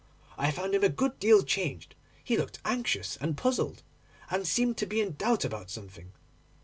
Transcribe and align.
I 0.35 0.49
found 0.49 0.73
him 0.73 0.83
a 0.83 0.89
good 0.89 1.19
deal 1.19 1.43
changed. 1.43 1.93
He 2.23 2.35
looked 2.35 2.57
anxious 2.65 3.17
and 3.17 3.37
puzzled, 3.37 3.83
and 4.31 4.47
seemed 4.47 4.77
to 4.77 4.87
be 4.87 4.99
in 4.99 5.11
doubt 5.11 5.45
about 5.45 5.69
something. 5.69 6.11